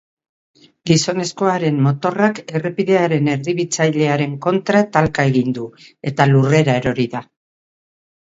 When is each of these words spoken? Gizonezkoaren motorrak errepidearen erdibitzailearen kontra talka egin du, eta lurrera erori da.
Gizonezkoaren 0.91 1.75
motorrak 1.87 2.39
errepidearen 2.59 3.29
erdibitzailearen 3.33 4.33
kontra 4.47 4.81
talka 4.97 5.27
egin 5.33 5.53
du, 5.59 5.67
eta 6.13 6.27
lurrera 6.31 6.79
erori 6.83 7.07
da. 7.13 7.23